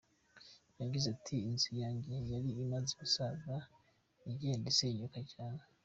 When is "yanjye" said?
1.81-2.13